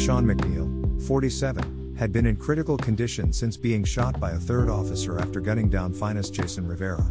LaShawn 0.00 0.24
McNeil, 0.24 1.06
47, 1.06 1.94
had 1.98 2.10
been 2.10 2.24
in 2.24 2.34
critical 2.34 2.78
condition 2.78 3.34
since 3.34 3.58
being 3.58 3.84
shot 3.84 4.18
by 4.18 4.30
a 4.30 4.38
third 4.38 4.70
officer 4.70 5.18
after 5.18 5.42
gunning 5.42 5.68
down 5.68 5.92
finest 5.92 6.32
Jason 6.32 6.66
Rivera. 6.66 7.04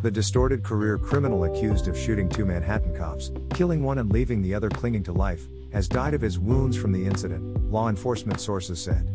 The 0.00 0.10
distorted 0.10 0.64
career 0.64 0.96
criminal 0.96 1.44
accused 1.44 1.88
of 1.88 1.98
shooting 1.98 2.30
two 2.30 2.46
Manhattan 2.46 2.96
cops, 2.96 3.30
killing 3.52 3.82
one 3.82 3.98
and 3.98 4.10
leaving 4.10 4.40
the 4.40 4.54
other 4.54 4.70
clinging 4.70 5.02
to 5.02 5.12
life, 5.12 5.46
has 5.74 5.88
died 5.88 6.14
of 6.14 6.22
his 6.22 6.38
wounds 6.38 6.74
from 6.74 6.90
the 6.90 7.04
incident, 7.04 7.70
law 7.70 7.90
enforcement 7.90 8.40
sources 8.40 8.82
said. 8.82 9.14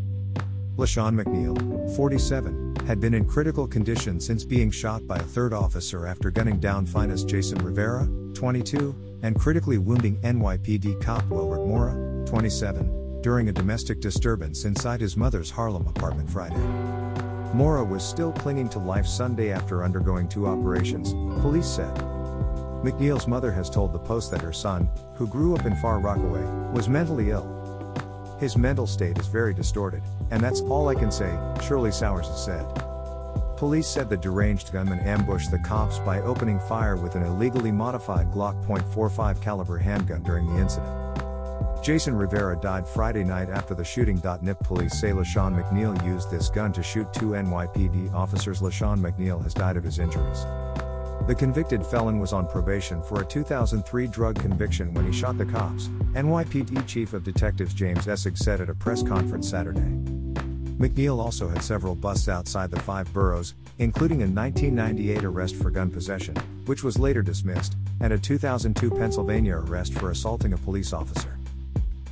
LaShawn 0.75 1.19
McNeil, 1.19 1.95
47, 1.95 2.75
had 2.85 2.99
been 2.99 3.15
in 3.15 3.25
critical 3.25 3.67
condition 3.67 4.19
since 4.19 4.43
being 4.43 4.69
shot 4.69 5.07
by 5.07 5.17
a 5.17 5.23
third 5.23 5.53
officer 5.53 6.05
after 6.05 6.29
gunning 6.29 6.59
down 6.59 6.85
finest 6.85 7.27
Jason 7.27 7.57
Rivera, 7.65 8.07
22, 8.35 8.95
and 9.23 9.39
critically 9.39 9.79
wounding 9.79 10.21
NYPD 10.21 11.01
cop 11.01 11.25
Wilbert 11.29 11.65
Mora, 11.65 11.95
27, 12.27 12.96
during 13.21 13.49
a 13.49 13.53
domestic 13.53 13.99
disturbance 13.99 14.65
inside 14.65 15.01
his 15.01 15.17
mother's 15.17 15.49
Harlem 15.49 15.87
apartment 15.87 16.29
Friday. 16.29 16.55
Mora 17.53 17.83
was 17.83 18.07
still 18.07 18.31
clinging 18.33 18.69
to 18.69 18.79
life 18.79 19.07
Sunday 19.07 19.51
after 19.51 19.83
undergoing 19.83 20.27
two 20.27 20.47
operations, 20.47 21.13
police 21.41 21.67
said. 21.67 21.95
McNeil's 22.83 23.27
mother 23.27 23.51
has 23.51 23.69
told 23.69 23.91
the 23.91 23.99
Post 23.99 24.31
that 24.31 24.41
her 24.41 24.53
son, 24.53 24.89
who 25.15 25.27
grew 25.27 25.55
up 25.55 25.65
in 25.65 25.75
Far 25.77 25.99
Rockaway, 25.99 26.43
was 26.71 26.87
mentally 26.87 27.31
ill. 27.31 27.53
His 28.39 28.55
mental 28.55 28.85
state 28.85 29.17
is 29.17 29.27
very 29.27 29.53
distorted, 29.53 30.03
and 30.29 30.43
that's 30.43 30.61
all 30.61 30.87
I 30.89 30.95
can 30.95 31.11
say, 31.11 31.35
Shirley 31.65 31.91
Sowers 31.91 32.27
has 32.27 32.45
said. 32.45 32.65
Police 33.57 33.87
said 33.87 34.07
the 34.07 34.17
deranged 34.17 34.71
gunman 34.71 34.99
ambushed 34.99 35.49
the 35.49 35.57
cops 35.59 35.97
by 35.97 36.21
opening 36.21 36.59
fire 36.59 36.95
with 36.95 37.15
an 37.15 37.23
illegally 37.23 37.71
modified 37.71 38.31
Glock 38.31 38.63
.45 38.67 39.41
caliber 39.41 39.79
handgun 39.79 40.21
during 40.21 40.45
the 40.45 40.61
incident. 40.61 41.16
Jason 41.83 42.15
Rivera 42.15 42.55
died 42.59 42.87
Friday 42.87 43.23
night 43.23 43.49
after 43.49 43.73
the 43.73 43.83
shooting. 43.83 44.21
NIP 44.41 44.59
police 44.59 44.99
say 44.99 45.11
LaShawn 45.11 45.55
McNeil 45.55 46.03
used 46.05 46.29
this 46.29 46.49
gun 46.49 46.71
to 46.73 46.83
shoot 46.83 47.11
two 47.13 47.31
NYPD 47.31 48.13
officers. 48.13 48.61
LaShawn 48.61 48.99
McNeil 48.99 49.41
has 49.43 49.53
died 49.53 49.77
of 49.77 49.83
his 49.83 49.99
injuries. 49.99 50.45
The 51.27 51.35
convicted 51.35 51.85
felon 51.85 52.19
was 52.19 52.31
on 52.31 52.47
probation 52.47 53.01
for 53.01 53.21
a 53.21 53.25
2003 53.25 54.07
drug 54.07 54.39
conviction 54.39 54.93
when 54.93 55.05
he 55.05 55.11
shot 55.11 55.37
the 55.37 55.45
cops, 55.45 55.87
NYPD 56.13 56.87
Chief 56.87 57.13
of 57.13 57.23
Detectives 57.23 57.73
James 57.73 58.05
Essig 58.05 58.37
said 58.37 58.61
at 58.61 58.69
a 58.69 58.73
press 58.73 59.03
conference 59.03 59.49
Saturday. 59.49 59.81
McNeil 60.77 61.19
also 61.19 61.49
had 61.49 61.63
several 61.63 61.95
busts 61.95 62.29
outside 62.29 62.69
the 62.69 62.79
five 62.79 63.11
boroughs, 63.11 63.55
including 63.79 64.21
a 64.21 64.27
1998 64.27 65.23
arrest 65.23 65.55
for 65.55 65.71
gun 65.71 65.89
possession, 65.89 66.35
which 66.65 66.83
was 66.83 66.99
later 66.99 67.23
dismissed, 67.23 67.75
and 67.99 68.13
a 68.13 68.17
2002 68.17 68.91
Pennsylvania 68.91 69.57
arrest 69.57 69.95
for 69.95 70.11
assaulting 70.11 70.53
a 70.53 70.57
police 70.57 70.93
officer. 70.93 71.36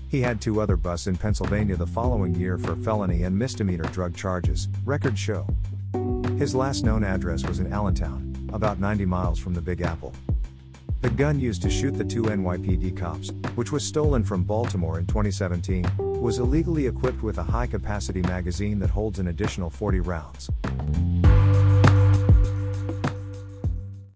He 0.08 0.22
had 0.22 0.40
two 0.40 0.62
other 0.62 0.78
busts 0.78 1.08
in 1.08 1.18
Pennsylvania 1.18 1.76
the 1.76 1.88
following 1.88 2.36
year 2.36 2.58
for 2.58 2.76
felony 2.76 3.24
and 3.24 3.38
misdemeanor 3.38 3.86
drug 3.86 4.16
charges, 4.16 4.68
records 4.86 5.20
show. 5.20 5.48
His 6.38 6.54
last 6.54 6.84
known 6.84 7.04
address 7.04 7.46
was 7.46 7.60
in 7.60 7.72
Allentown, 7.72 8.50
about 8.54 8.80
90 8.80 9.06
miles 9.06 9.40
from 9.40 9.54
the 9.54 9.62
Big 9.62 9.82
Apple. 9.82 10.14
The 11.02 11.10
gun 11.10 11.40
used 11.40 11.62
to 11.64 11.70
shoot 11.70 11.92
the 11.92 12.04
two 12.04 12.24
NYPD 12.24 12.98
cops, 12.98 13.32
which 13.56 13.72
was 13.72 13.84
stolen 13.84 14.24
from 14.24 14.44
Baltimore 14.44 15.00
in 15.00 15.06
2017, 15.06 15.86
was 15.98 16.40
illegally 16.40 16.88
equipped 16.88 17.22
with 17.22 17.38
a 17.38 17.44
high 17.44 17.68
capacity 17.68 18.22
magazine 18.24 18.80
that 18.80 18.90
holds 18.90 19.20
an 19.20 19.28
additional 19.28 19.70
40 19.70 20.00
rounds. 20.00 20.50